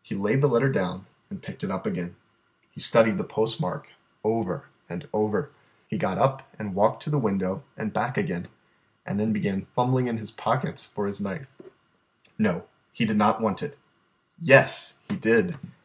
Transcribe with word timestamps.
He 0.00 0.14
laid 0.14 0.42
the 0.42 0.48
letter 0.48 0.70
down 0.70 1.06
and 1.28 1.42
picked 1.42 1.64
it 1.64 1.72
up 1.72 1.86
again. 1.86 2.14
He 2.70 2.78
studied 2.80 3.18
the 3.18 3.24
postmark 3.24 3.90
over 4.22 4.66
and 4.88 5.08
over. 5.12 5.50
He 5.88 5.98
got 5.98 6.18
up 6.18 6.48
and 6.56 6.72
walked 6.72 7.02
to 7.02 7.10
the 7.10 7.18
window 7.18 7.64
and 7.76 7.92
back 7.92 8.16
again, 8.16 8.46
and 9.04 9.18
then 9.18 9.32
began 9.32 9.66
fumbling 9.74 10.06
in 10.06 10.18
his 10.18 10.30
pockets 10.30 10.86
for 10.86 11.04
his 11.08 11.20
knife. 11.20 11.48
No, 12.38 12.68
he 12.92 13.04
did 13.04 13.16
not 13.16 13.40
want 13.40 13.60
it; 13.60 13.76
yes, 14.40 14.94
he 15.08 15.16
did. 15.16 15.58